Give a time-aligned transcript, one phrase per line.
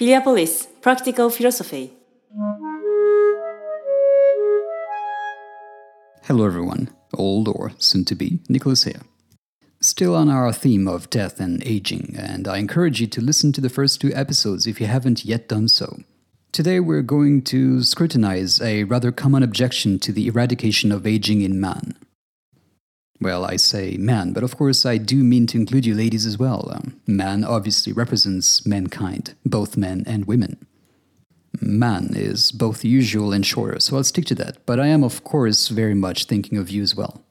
[0.00, 1.92] Philiopolis Practical Philosophy.
[6.22, 6.88] Hello, everyone.
[7.12, 9.02] Old or soon to be, Nicholas here.
[9.82, 13.60] Still on our theme of death and aging, and I encourage you to listen to
[13.60, 15.98] the first two episodes if you haven't yet done so.
[16.50, 21.60] Today, we're going to scrutinize a rather common objection to the eradication of aging in
[21.60, 21.94] man.
[23.20, 26.38] Well, I say man, but of course I do mean to include you ladies as
[26.38, 26.70] well.
[26.72, 30.66] Um, man obviously represents mankind, both men and women.
[31.60, 35.24] Man is both usual and shorter, so I'll stick to that, but I am, of
[35.24, 37.22] course, very much thinking of you as well.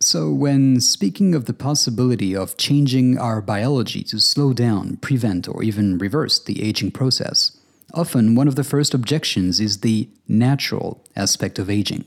[0.00, 5.62] So, when speaking of the possibility of changing our biology to slow down, prevent, or
[5.62, 7.56] even reverse the aging process,
[7.94, 12.04] often one of the first objections is the natural aspect of aging.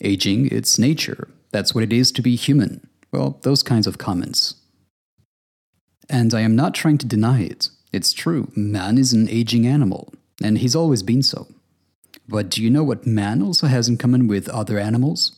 [0.00, 2.86] Aging, its nature, that's what it is to be human.
[3.12, 4.54] Well, those kinds of comments.
[6.08, 7.68] And I am not trying to deny it.
[7.92, 10.12] It's true, man is an aging animal,
[10.42, 11.46] and he's always been so.
[12.28, 15.36] But do you know what man also has in common with other animals?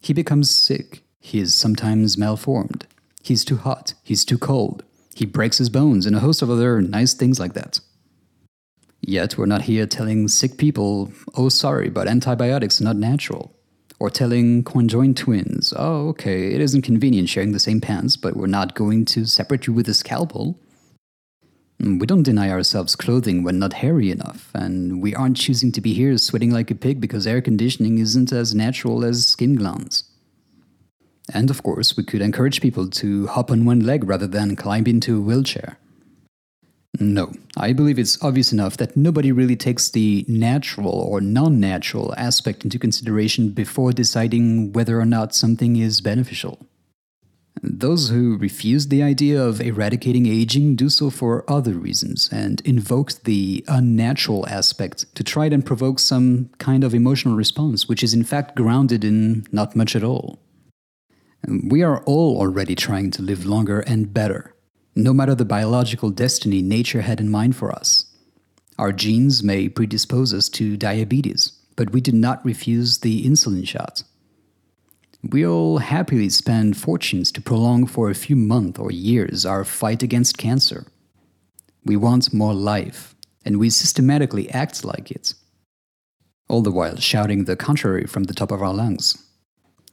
[0.00, 2.86] He becomes sick, he is sometimes malformed,
[3.22, 4.82] he's too hot, he's too cold,
[5.14, 7.78] he breaks his bones, and a host of other nice things like that.
[9.00, 13.53] Yet we're not here telling sick people, oh, sorry, but antibiotics are not natural.
[14.04, 18.46] Or telling conjoined twins, oh, okay, it isn't convenient sharing the same pants, but we're
[18.46, 20.60] not going to separate you with a scalpel.
[21.82, 25.80] Mm, we don't deny ourselves clothing when not hairy enough, and we aren't choosing to
[25.80, 30.04] be here sweating like a pig because air conditioning isn't as natural as skin glands.
[31.32, 34.86] And of course, we could encourage people to hop on one leg rather than climb
[34.86, 35.78] into a wheelchair.
[37.00, 42.14] No, I believe it's obvious enough that nobody really takes the natural or non natural
[42.16, 46.66] aspect into consideration before deciding whether or not something is beneficial.
[47.62, 53.12] Those who refuse the idea of eradicating aging do so for other reasons and invoke
[53.24, 58.22] the unnatural aspect to try and provoke some kind of emotional response, which is in
[58.22, 60.38] fact grounded in not much at all.
[61.48, 64.53] We are all already trying to live longer and better
[64.94, 68.06] no matter the biological destiny nature had in mind for us.
[68.78, 74.02] Our genes may predispose us to diabetes, but we do not refuse the insulin shot.
[75.22, 80.38] We'll happily spend fortunes to prolong for a few months or years our fight against
[80.38, 80.86] cancer.
[81.84, 85.34] We want more life, and we systematically act like it,
[86.48, 89.16] all the while shouting the contrary from the top of our lungs.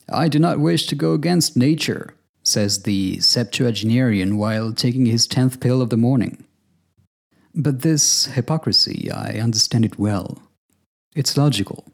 [0.09, 2.13] I do not wish to go against nature,
[2.43, 6.43] says the septuagenarian while taking his tenth pill of the morning.
[7.53, 10.41] But this hypocrisy, I understand it well.
[11.15, 11.91] It's logical.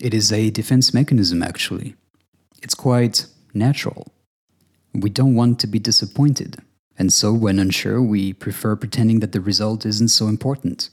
[0.00, 1.96] It is a defense mechanism, actually.
[2.62, 4.08] It's quite natural.
[4.94, 6.58] We don't want to be disappointed,
[6.96, 10.90] and so when unsure, we prefer pretending that the result isn't so important.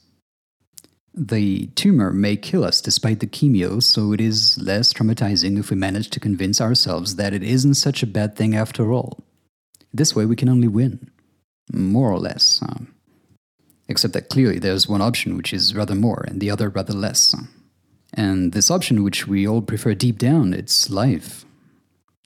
[1.14, 5.76] The tumor may kill us despite the chemio, so it is less traumatizing if we
[5.76, 9.20] manage to convince ourselves that it isn't such a bad thing after all.
[9.94, 11.12] This way, we can only win.
[11.74, 12.62] More or less.
[12.62, 12.86] Uh,
[13.90, 17.36] except that clearly there's one option which is rather more, and the other rather less.
[18.14, 21.46] And this option, which we all prefer deep down, it's life.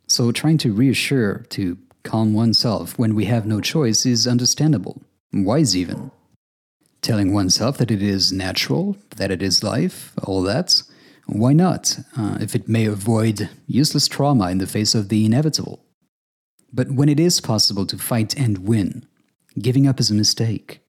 [0.07, 5.01] So trying to reassure, to calm oneself when we have no choice is understandable,
[5.33, 6.11] wise even
[7.05, 10.81] telling oneself that it is natural, that it is life, all that,
[11.27, 15.85] why not, uh, if it may avoid useless trauma in the face of the inevitable?
[16.73, 19.05] But when it is possible to fight and win,
[19.59, 20.79] giving up is a mistake.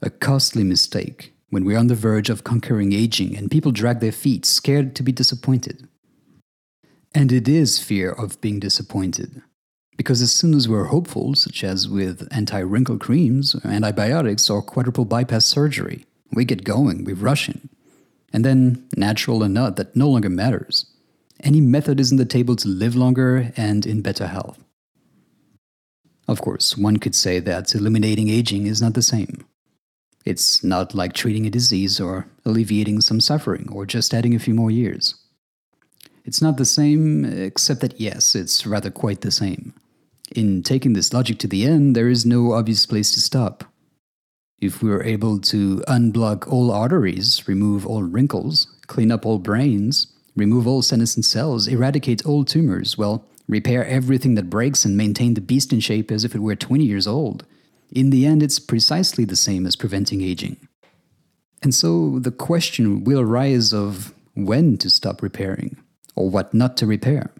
[0.00, 4.12] A costly mistake when we're on the verge of conquering aging and people drag their
[4.12, 5.88] feet, scared to be disappointed.
[7.12, 9.42] And it is fear of being disappointed
[10.02, 15.04] because as soon as we're hopeful, such as with anti wrinkle creams, antibiotics, or quadruple
[15.04, 17.68] bypass surgery, we get going, we rush in.
[18.32, 20.86] And then, natural or not, that no longer matters.
[21.44, 24.58] Any method is on the table to live longer and in better health.
[26.26, 29.46] Of course, one could say that eliminating aging is not the same.
[30.24, 34.54] It's not like treating a disease or alleviating some suffering or just adding a few
[34.54, 35.14] more years.
[36.24, 39.74] It's not the same, except that yes, it's rather quite the same.
[40.34, 43.64] In taking this logic to the end, there is no obvious place to stop.
[44.60, 50.06] If we are able to unblock all arteries, remove all wrinkles, clean up all brains,
[50.34, 55.40] remove all senescent cells, eradicate all tumors, well, repair everything that breaks and maintain the
[55.40, 57.44] beast in shape as if it were 20 years old,
[57.90, 60.56] in the end, it's precisely the same as preventing aging.
[61.62, 65.76] And so the question will arise of when to stop repairing,
[66.16, 67.30] or what not to repair.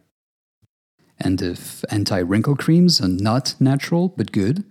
[1.24, 4.64] And if anti wrinkle creams are not natural but good,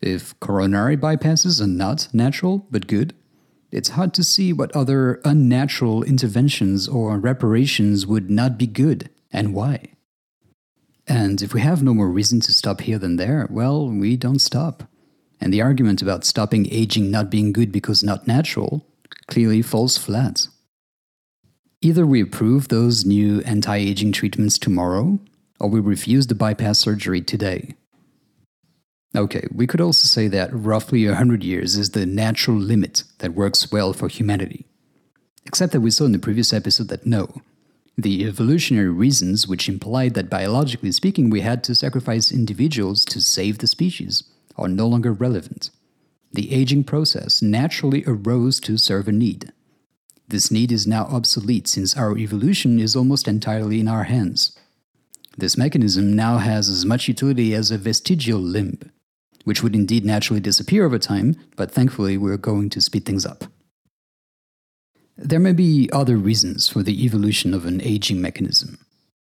[0.00, 3.14] If coronary bypasses are not natural but good,
[3.70, 9.52] it's hard to see what other unnatural interventions or reparations would not be good and
[9.52, 9.92] why.
[11.06, 14.38] And if we have no more reason to stop here than there, well, we don't
[14.38, 14.84] stop.
[15.40, 18.86] And the argument about stopping aging not being good because not natural
[19.26, 20.48] clearly falls flat.
[21.80, 25.18] Either we approve those new anti aging treatments tomorrow,
[25.60, 27.74] or we refuse the bypass surgery today.
[29.16, 33.72] Okay, we could also say that roughly 100 years is the natural limit that works
[33.72, 34.66] well for humanity.
[35.46, 37.40] Except that we saw in the previous episode that no,
[37.96, 43.58] the evolutionary reasons which implied that biologically speaking we had to sacrifice individuals to save
[43.58, 44.22] the species
[44.56, 45.70] are no longer relevant.
[46.32, 49.52] The aging process naturally arose to serve a need.
[50.28, 54.56] This need is now obsolete since our evolution is almost entirely in our hands.
[55.38, 58.78] This mechanism now has as much utility as a vestigial limb
[59.48, 63.44] which would indeed naturally disappear over time, but thankfully we're going to speed things up.
[65.16, 68.76] There may be other reasons for the evolution of an aging mechanism.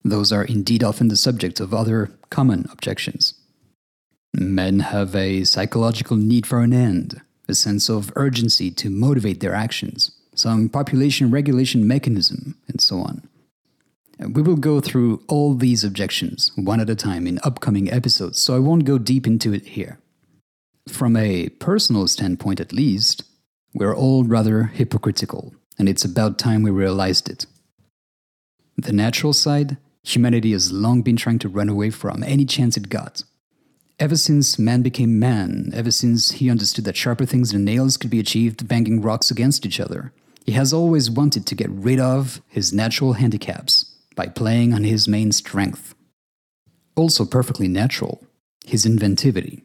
[0.04, 3.34] Those are indeed often the subject of other common objections.
[4.32, 9.54] Men have a psychological need for an end, a sense of urgency to motivate their
[9.54, 13.28] actions, some population regulation mechanism, and so on.
[14.18, 18.54] We will go through all these objections one at a time in upcoming episodes, so
[18.54, 19.98] I won't go deep into it here.
[20.88, 23.24] From a personal standpoint, at least,
[23.74, 27.46] we're all rather hypocritical, and it's about time we realized it.
[28.76, 32.88] The natural side, humanity has long been trying to run away from any chance it
[32.88, 33.24] got.
[33.98, 38.10] Ever since man became man, ever since he understood that sharper things than nails could
[38.10, 40.12] be achieved banging rocks against each other,
[40.44, 45.08] he has always wanted to get rid of his natural handicaps by playing on his
[45.08, 45.94] main strength.
[46.96, 48.24] Also, perfectly natural,
[48.64, 49.62] his inventivity.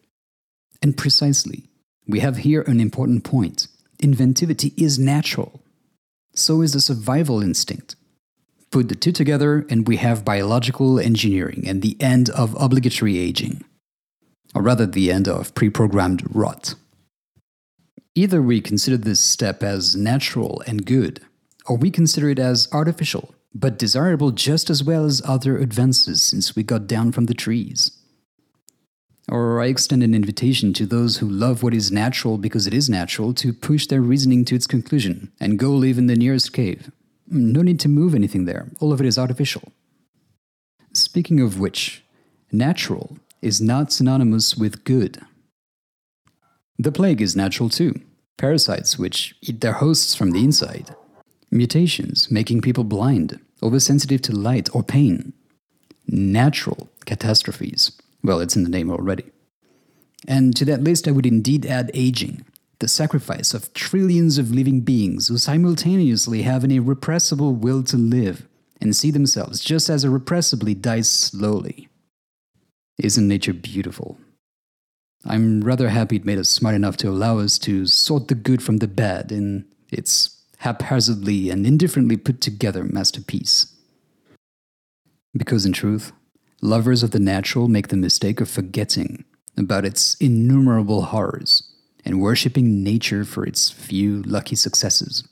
[0.82, 1.68] And precisely,
[2.06, 3.68] we have here an important point.
[4.02, 5.62] Inventivity is natural.
[6.34, 7.96] So is the survival instinct.
[8.70, 13.64] Put the two together, and we have biological engineering and the end of obligatory aging.
[14.54, 16.74] Or rather, the end of pre programmed rot.
[18.14, 21.20] Either we consider this step as natural and good,
[21.66, 26.54] or we consider it as artificial, but desirable just as well as other advances since
[26.54, 27.90] we got down from the trees.
[29.28, 32.88] Or I extend an invitation to those who love what is natural because it is
[32.88, 36.90] natural to push their reasoning to its conclusion and go live in the nearest cave.
[37.28, 39.72] No need to move anything there, all of it is artificial.
[40.92, 42.02] Speaking of which,
[42.50, 45.20] natural is not synonymous with good.
[46.78, 48.00] The plague is natural too
[48.40, 50.96] parasites which eat their hosts from the inside,
[51.50, 55.32] mutations making people blind, oversensitive to light or pain,
[56.06, 57.92] natural catastrophes
[58.22, 59.24] well, it's in the name already.
[60.28, 62.44] And to that list, I would indeed add aging,
[62.78, 68.46] the sacrifice of trillions of living beings who simultaneously have an irrepressible will to live
[68.80, 71.88] and see themselves just as irrepressibly die slowly.
[72.98, 74.18] Isn't nature beautiful?
[75.24, 78.62] I'm rather happy it made us smart enough to allow us to sort the good
[78.62, 83.74] from the bad in its haphazardly and indifferently put together masterpiece.
[85.34, 86.12] Because in truth,
[86.60, 89.24] lovers of the natural make the mistake of forgetting
[89.56, 91.62] about its innumerable horrors
[92.04, 95.26] and worshipping nature for its few lucky successes.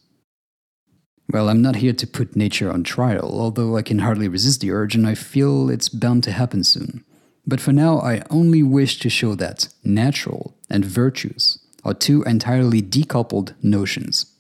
[1.31, 4.71] Well, I'm not here to put nature on trial, although I can hardly resist the
[4.71, 7.05] urge and I feel it's bound to happen soon.
[7.47, 12.81] But for now, I only wish to show that natural and virtuous are two entirely
[12.81, 14.35] decoupled notions.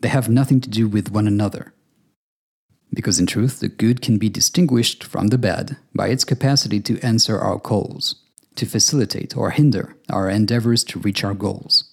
[0.00, 1.72] They have nothing to do with one another
[2.92, 7.00] because in truth, the good can be distinguished from the bad by its capacity to
[7.00, 8.16] answer our calls,
[8.56, 11.84] to facilitate or hinder our endeavors to reach our goals.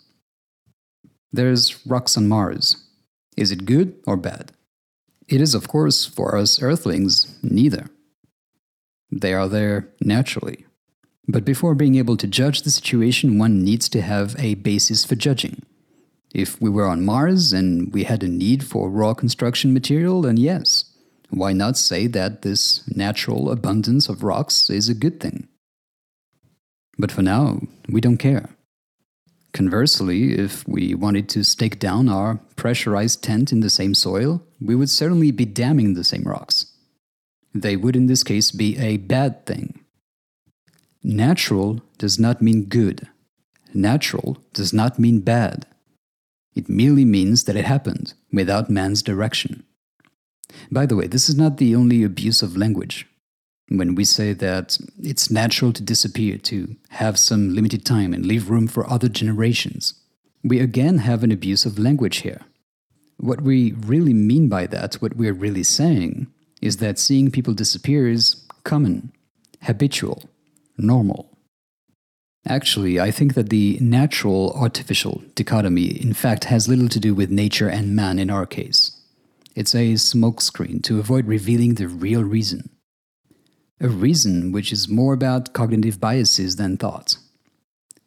[1.31, 2.83] There's rocks on Mars.
[3.35, 4.53] Is it good or bad?
[5.27, 7.89] It is, of course, for us Earthlings, neither.
[9.11, 10.65] They are there naturally.
[11.27, 15.15] But before being able to judge the situation, one needs to have a basis for
[15.15, 15.61] judging.
[16.37, 20.37] If we were on Mars and we had a need for raw construction material, then
[20.37, 20.85] yes,
[21.31, 25.47] why not say that this natural abundance of rocks is a good thing?
[26.95, 28.49] But for now, we don't care.
[29.51, 34.75] Conversely, if we wanted to stake down our pressurized tent in the same soil, we
[34.75, 36.67] would certainly be damning the same rocks.
[37.55, 39.83] They would, in this case, be a bad thing.
[41.01, 43.07] Natural does not mean good.
[43.73, 45.65] Natural does not mean bad.
[46.57, 49.63] It merely means that it happened without man's direction.
[50.71, 53.05] By the way, this is not the only abuse of language.
[53.69, 58.49] when we say that it's natural to disappear, to have some limited time and leave
[58.49, 59.93] room for other generations,
[60.41, 62.41] we again have an abuse of language here.
[63.17, 66.27] What we really mean by that, what we're really saying,
[66.61, 69.11] is that seeing people disappear is common,
[69.61, 70.23] habitual,
[70.77, 71.36] normal.
[72.45, 77.29] Actually, I think that the natural artificial dichotomy, in fact, has little to do with
[77.29, 78.91] nature and man in our case.
[79.55, 82.69] It's a smokescreen to avoid revealing the real reason.
[83.81, 87.17] A reason which is more about cognitive biases than thought.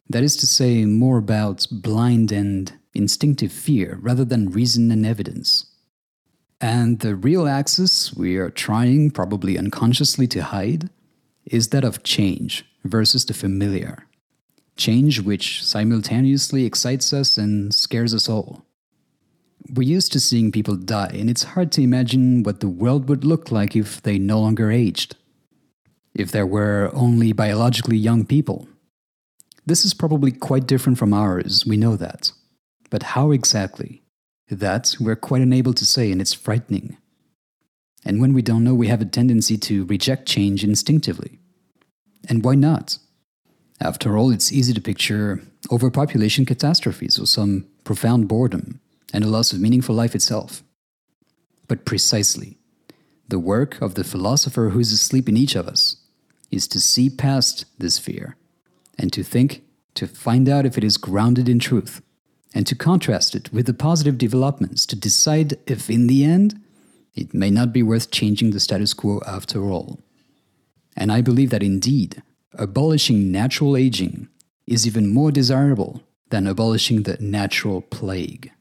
[0.09, 5.65] That is to say, more about blind and instinctive fear rather than reason and evidence.
[6.59, 10.89] And the real axis we are trying, probably unconsciously, to hide
[11.45, 14.05] is that of change versus the familiar.
[14.77, 18.65] Change which simultaneously excites us and scares us all.
[19.69, 23.23] We're used to seeing people die, and it's hard to imagine what the world would
[23.23, 25.15] look like if they no longer aged.
[26.13, 28.67] If there were only biologically young people.
[29.65, 32.31] This is probably quite different from ours, we know that.
[32.89, 34.01] But how exactly?
[34.49, 36.97] That we're quite unable to say, and it's frightening.
[38.03, 41.39] And when we don't know, we have a tendency to reject change instinctively.
[42.27, 42.97] And why not?
[43.81, 48.79] After all, it's easy to picture overpopulation catastrophes or some profound boredom
[49.11, 50.61] and a loss of meaning for life itself.
[51.67, 52.59] But precisely,
[53.27, 55.95] the work of the philosopher who's asleep in each of us
[56.51, 58.35] is to see past this fear
[58.99, 59.63] and to think,
[59.95, 62.01] to find out if it is grounded in truth,
[62.53, 66.59] and to contrast it with the positive developments to decide if, in the end,
[67.15, 69.99] it may not be worth changing the status quo after all.
[70.95, 72.21] And I believe that indeed,
[72.53, 74.27] abolishing natural aging
[74.67, 78.51] is even more desirable than abolishing the natural plague.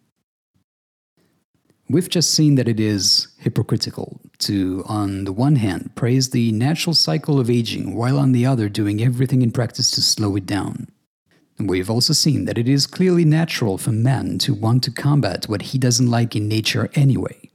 [1.88, 6.94] We've just seen that it is hypocritical to, on the one hand, praise the natural
[6.94, 10.88] cycle of aging while on the other doing everything in practice to slow it down.
[11.58, 15.62] We've also seen that it is clearly natural for man to want to combat what
[15.62, 17.49] he doesn't like in nature anyway.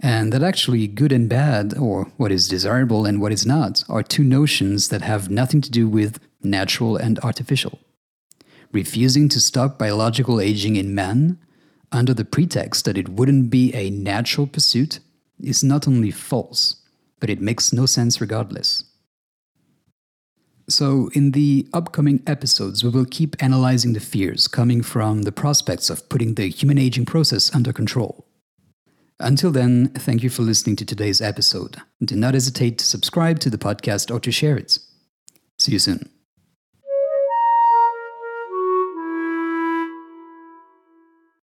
[0.00, 4.02] And that actually good and bad, or what is desirable and what is not, are
[4.02, 7.80] two notions that have nothing to do with natural and artificial.
[8.72, 11.38] Refusing to stop biological aging in man
[11.90, 15.00] under the pretext that it wouldn't be a natural pursuit
[15.40, 16.76] is not only false,
[17.18, 18.84] but it makes no sense regardless.
[20.68, 25.88] So, in the upcoming episodes, we will keep analyzing the fears coming from the prospects
[25.88, 28.27] of putting the human aging process under control.
[29.20, 31.78] Until then, thank you for listening to today's episode.
[32.02, 34.78] Do not hesitate to subscribe to the podcast or to share it.
[35.58, 36.08] See you soon.